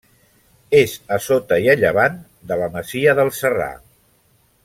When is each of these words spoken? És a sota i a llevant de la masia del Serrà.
És 0.77 0.95
a 1.17 1.19
sota 1.25 1.59
i 1.65 1.69
a 1.73 1.75
llevant 1.83 2.17
de 2.53 2.59
la 2.63 2.71
masia 2.77 3.17
del 3.21 3.31
Serrà. 3.43 3.71